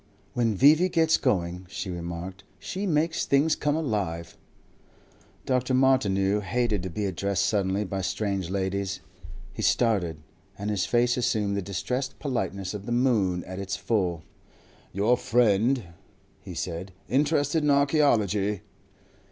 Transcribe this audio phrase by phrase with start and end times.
[0.33, 0.89] "When V.V.
[0.89, 4.35] gets going," she remarked, "she makes things come alive."
[5.45, 5.75] Dr.
[5.75, 9.01] Martineau hated to be addressed suddenly by strange ladies.
[9.53, 10.17] He started,
[10.57, 14.23] and his face assumed the distressed politeness of the moon at its full.
[14.91, 15.83] "Your friend,"
[16.41, 18.61] he said, "interested in archaeology?"